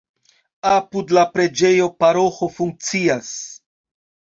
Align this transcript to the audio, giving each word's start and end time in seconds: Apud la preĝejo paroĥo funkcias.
Apud 0.69 1.13
la 1.19 1.27
preĝejo 1.37 1.93
paroĥo 2.03 2.51
funkcias. 2.59 3.33